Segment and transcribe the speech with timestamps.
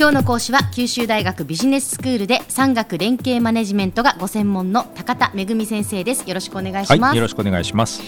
[0.00, 6.28] 今日の講師は九州大学ビジネススクールで産学連携マネジメントがご専門の高田恵先生です。
[6.28, 8.00] よろしくお願いします、はい、よろしくお願いします、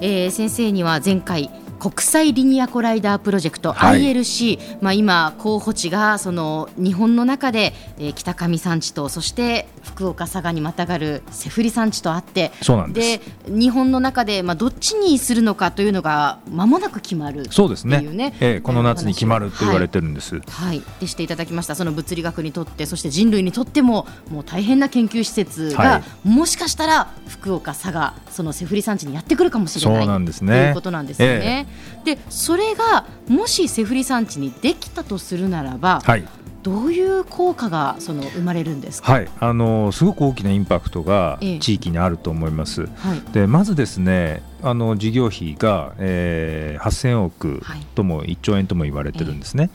[0.00, 1.48] えー、先生には前回
[1.78, 18.00] 国際リニアコライダープロジェクト、はい、ILC、まあ、今、候補地がその日本の中で、えー、北上山地とそして福岡、佐賀にまたがるセフリ山地とあってそうなんで日本の中で、まあ、どっちにするのかというのがまもなく決まるそうですね。
[18.00, 20.36] ね、えー、この夏に決まると言われてるんです。
[20.36, 21.74] はい、はい、でしていただきました。
[21.74, 30.00] その物理学にとってそして人類にとってももう大変な研究施設が、はい、もしかしたら福岡、佐賀そのセフリ山地にやってくるかもしれない。
[30.00, 31.65] そうなんです、ね、ということなんですよね。
[31.65, 31.65] えー、
[32.04, 36.24] でそれがもしセフリ山地にできたとするならば、はい、
[36.66, 42.82] どういう効果がその生まれるんですか、はい、あのすごく大きなインパクトが地域にあると思います。
[42.82, 47.62] ええはい、でまずですねあの事業費が、えー、8000億
[47.94, 49.70] とも1兆円とも言われてるんですね。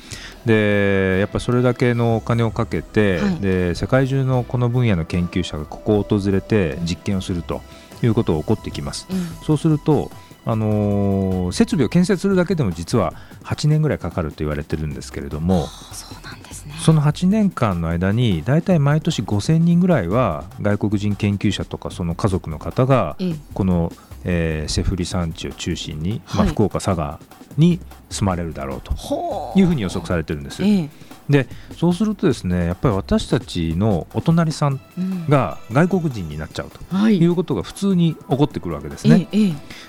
[0.45, 7.61] でやっぱそれだけのお金をかけて、はい、で世界中のこの分野の研究者がここを訪れて実験をすると
[8.03, 9.07] いうことが起こってきます。
[9.09, 10.11] うん、そうすると
[10.45, 23.17] あのー、設備を建設するだけでも実は8年ぐらいかかると言われてるんですけれどもそうなんです、ね、その8年間の間に大体毎年5000人ぐらいは外国人研究者とかその家族の方が
[23.53, 23.91] この、
[24.23, 27.19] えー、セフリ山地を中心に、まあ、福岡佐賀
[27.57, 28.93] に住まれるだろうと
[29.55, 30.61] いうふうに予測されてるんです。
[31.29, 34.81] でそうするとですねやっぱり私たちのお隣さん
[35.29, 39.27] が外国人になっちゃうということが普通に起こってくるわけですね。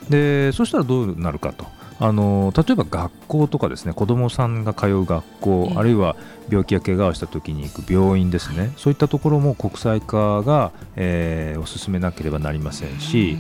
[0.09, 1.67] でそしたらどうなるかと。
[2.03, 6.17] あの例えば学校とかですね子どもさんが通う学校、あるいは
[6.51, 13.37] 病気や怪我をした時に行く病院ですね、そういったところも国際化が、えー、お進めなければなりませんし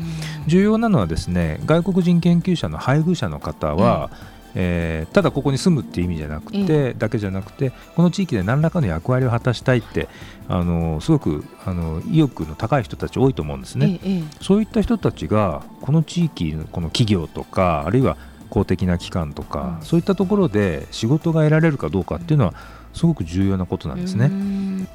[0.46, 4.10] 重要なのはですね外国人研究者の配偶者の方は、
[4.54, 10.08] えー、ただここに住むっていう意味じゃなくて、だけじゃなくてこの地域で何らかの役割を果たしたいって
[10.46, 13.98] あのすごくあの意欲の高い人たち多いと思うんですね、
[14.40, 18.16] そういった人たちがこの地域のこの企業とかあるいは
[18.52, 22.54] 公的な機関とか、うん、そういったところで仕事が得られるかどうかっていうのは
[22.92, 24.30] すごく重要なことなんですね。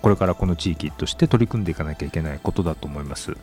[0.03, 3.35] これからこの地域として取り組んでいかなきゃいけないことだと思います。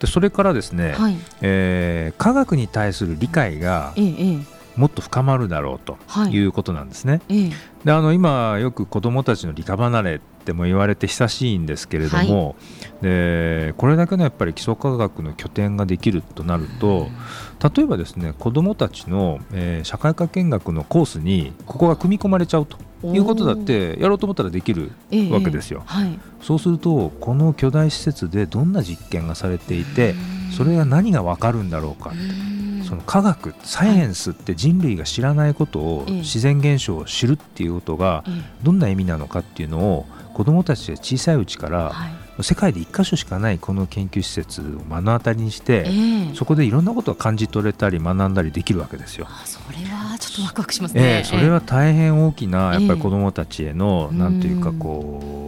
[0.00, 5.98] でそれからですね、はい、えー、科学に対する理解が、ええもっと深まるだろうと
[6.30, 7.20] いうことなんですね。
[7.28, 7.52] はい、
[7.84, 12.54] であの今よく子どもたちの理科離れっても言われて久しいんですけれども、は
[13.00, 17.08] い、でこれだけのやっぱり基礎科学の拠点ができるとなると
[17.76, 24.92] 例えばですね子どもたちの、えー、社会科見学のコースにここが組み込まれちゃうということだってやろうと思ったらできる
[25.30, 25.82] わけですよ。
[25.86, 30.14] えーはい、そうするとこの巨大施設でどんな実験がされていて
[30.56, 32.12] それが何が分かるんだろうか。
[32.92, 38.22] その科学サイエンスって人類が知らないことを、自然現象を知るっていうことが
[38.62, 42.08] どんな意味なのかっていうのを子どもたちが小さいうちから、は
[42.38, 49.26] い、世界で1箇所しかないこの研究施設を目の当たりにして、えー、そこでいろんなことが感じ取れたり学んだりできるわけですよ。
[49.46, 51.02] それはちょっとワクワクしますね。
[51.02, 55.41] えー、それは大変大きなやっぱり子どもたちへの、えー、なんというかこう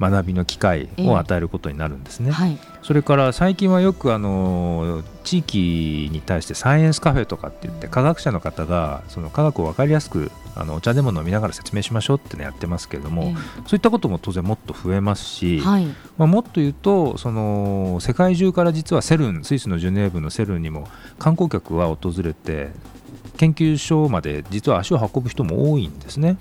[0.00, 2.30] 学びの機会を与えることになるんですね。
[2.30, 13.34] はい、それから最近はよくあの地域に対してサイエンスカフェとかって言って科学者の方がその科学を分かりやすくあのお茶でも飲みながら説明しましょうってのやってますけれども、
[13.66, 15.86] そういったことも当然もっと増えますし、はい、
[16.16, 20.88] まあ、もっと言うとその世界中から実はセルンスイスのジュネーブのセルンにも
[21.18, 22.70] 観光客は訪れて
[23.36, 26.38] 研究所まで実は足を運ぶ人も多いんですね。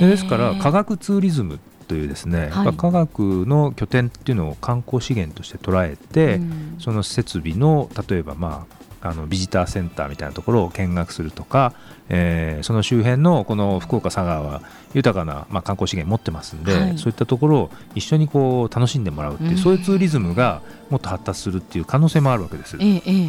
[0.00, 11.74] ですから科学ツーリズムというですね、はい、科学の拠点っていうのを観光資源として捉えて、うん、その設備の例えばまああのビジターセンターみたいなところを見学するとか、
[12.08, 14.62] えー、その周辺のこの福岡佐賀は
[14.94, 22.78] 豊かな、まあ、観光資源持ってますんで、はい、そういったところを一緒にこう楽しんでもらうっていう、うん、そういうツーリズムがもっと発達するっていう可能性もあるわけです。
[22.80, 23.28] ええ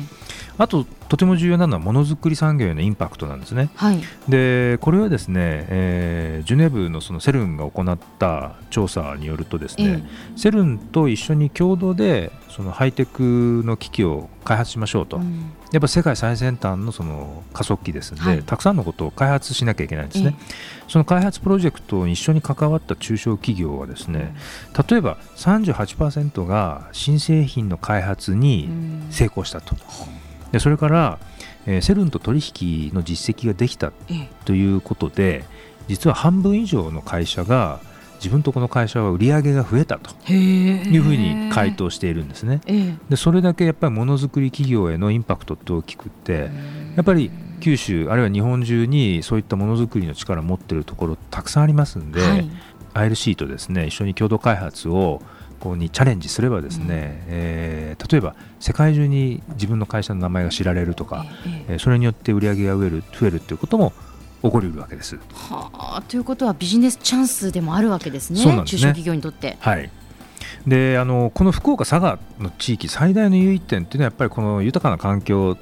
[0.58, 3.70] あととても重要なのはものづくり産業へのインパクトなんですね。
[3.76, 4.00] はい、
[4.30, 24.36] でこれはですね、えー、ジュネーブのそのセルンが行った調査によるとですね、えー、セルンと一緒に共同でそのハイテクの機器を開発しましょうと、うん、やっぱ世界最先端のその加速器ですので、はい、たくさんのことを開発しなきゃいけないんですね、えー、その開発プロジェクトに一緒に関わった中小企業はですね、
[24.78, 28.70] うん、例えば38%が新製品の開発に
[29.10, 29.76] 成功したと。
[30.08, 30.26] うん
[30.56, 31.20] でそれから、
[31.66, 33.92] えー、セルンと取引の実績ができた
[34.46, 35.44] ということで、
[35.90, 37.82] 実は半分以上の会社が
[38.16, 42.62] 自分とこの会社は売り上げが増えたというふうに回答しているんですね。
[43.10, 46.50] でそれだけやっぱりものづくり企業へのインパクトって大きくって
[46.96, 52.50] やっぱり九州あるいは日本中にそういったものづくりの力を持っているところたくさんありますんで、はい、
[52.94, 55.22] ILC とですね一緒に共同開発を
[55.60, 56.90] こうにチャレンジすればですね、うん、
[57.30, 61.26] えー、例えば世界中に自分の会社の名前が知られるとか、
[61.70, 63.94] ええそれによって売り上げが増える増えるということも
[64.46, 65.18] 起こりうるわけです。
[65.34, 69.58] はあ、ということはビジネスチャンスでもあるわけですね、すね中小企業にとって。
[69.60, 69.90] はい
[70.68, 75.58] であのこの福岡、佐賀の地域最大の唯一点っていうのはやっぱりこの豊かな環境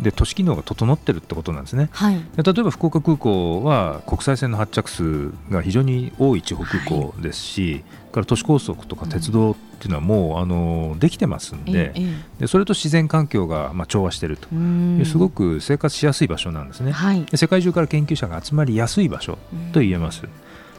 [0.00, 2.20] で都市機能が整ってるってことなんですね、はい、例
[2.60, 12.00] えば福岡空港は国際線の発着数が非常に多い地方空港ですし、はい、から都市高速とか鉄道っていうのはもう、あのできてますんでえ
[12.40, 14.48] え、でそれと自然環境がまあ調和していると。
[14.54, 19.38] いうすごく生活しやすい場所なんですね、はい、で世界中から研究者が集まりやすい場所
[19.72, 20.22] と言えます。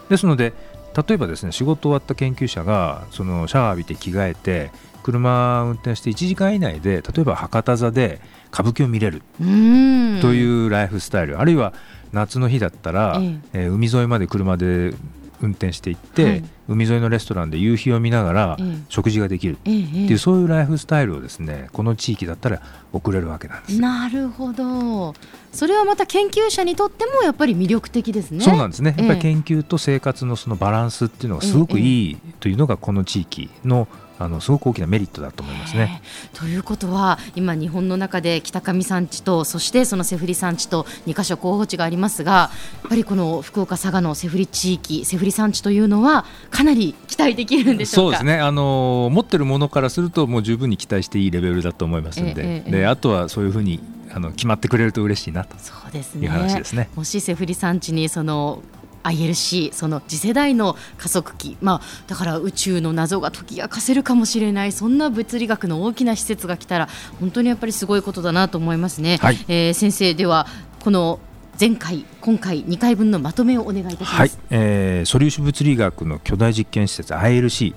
[0.09, 0.53] ですので
[0.95, 4.71] 例えばですね仕事終わった研究者がそのシャワー浴びて着替えて
[5.03, 8.21] 車運転して1時間以内で例えば博多座で
[8.51, 9.21] 歌舞伎を見れる。
[9.37, 11.39] というライフスタイル。
[11.39, 11.73] あるいは
[12.11, 13.19] 夏の日だったら、
[13.53, 14.93] えー、海沿いまで車で
[15.41, 18.57] 運転していって、はい、海沿いのレストランで夕日を見ながら
[18.87, 22.61] 食事ができるっていう、そういうライフスタイルをですねこの地域だったら
[22.93, 23.81] 送れるわけなんです。
[23.81, 25.13] なるほど。
[25.51, 28.41] それはまた研究者にとってもやっぱり魅力的ですね。
[28.41, 28.95] そうなんですね。
[28.97, 33.87] やっぱり研究と生活のそのバランスっていうのがすごくいいというのがこの地域の
[34.19, 36.01] あのすごく大きなメリットだと思いますね。
[36.33, 42.49] ということは今日本の中で北上山地とそしてそのセフリ山地と2か所候補地がありますがや
[42.87, 46.25] っぱりこの福岡佐賀のセフリ地域セフリ山地というのは
[46.59, 48.37] かなり期待できるんでしそうですね。
[48.37, 52.43] あの持ってるものからするともう十分に期待していいレベルだと思いますので。
[52.45, 53.79] ええであとはそういうふうに
[54.13, 55.55] あの決まってくれると嬉しいなと。
[55.55, 56.89] いう話ですね。
[56.95, 58.61] もしセフリ山地にその
[59.03, 64.73] ILC その次世代の加速器、まあ、だから宇宙の謎が解き明かせるかもしれない。
[64.73, 66.89] そんな物理学の大きな施設が来たら
[67.21, 69.17] 本当にやっぱりすごいことだなと思いますね。
[69.21, 70.45] はい、えー、先生では
[70.81, 71.19] この
[71.59, 77.75] 前回、今回2回分のまとめをお願いいたします、はい、えー、素粒子物理学の巨大実験施設 ILC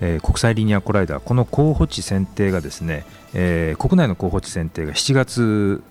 [0.00, 5.84] えー、国際リニアコライダーこの候補地選定がですね、えー、国内の候補地選定が7月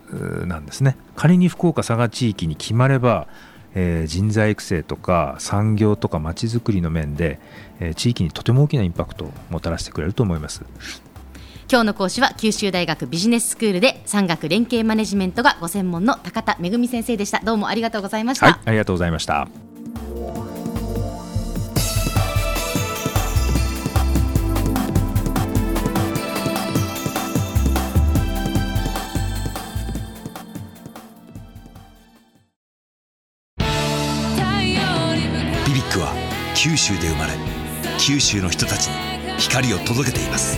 [0.46, 0.98] なんですね。
[1.16, 3.28] 仮に福岡佐賀地域に決まれば
[3.76, 7.40] えー、人材育成とか産業とかまちづくりの面で、
[7.80, 10.64] えー、地域にとても大きなインパクトをもたらしてくれると思います。
[11.72, 17.40] 今日の講師は九州大学ビジネススクールで産学連携マネジメントがご専門の高田恵先生でした。
[17.44, 19.48] どうもありがとうございました、はい、ありがとうございました。
[36.56, 37.34] 九州で生まれ
[38.00, 38.94] 九州の人たちに
[39.38, 40.58] 光を届けています